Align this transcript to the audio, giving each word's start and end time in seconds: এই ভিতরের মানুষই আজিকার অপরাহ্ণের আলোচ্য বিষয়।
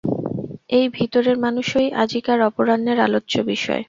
এই 0.69 0.85
ভিতরের 0.89 1.37
মানুষই 1.37 1.87
আজিকার 2.03 2.39
অপরাহ্ণের 2.41 2.97
আলোচ্য 2.99 3.33
বিষয়। 3.43 3.79